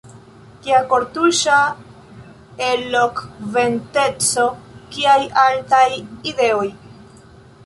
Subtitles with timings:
[0.61, 1.57] Kia kortuŝa
[2.69, 4.47] elokventeco;
[4.97, 5.87] kiaj altaj
[6.35, 6.69] idealoj!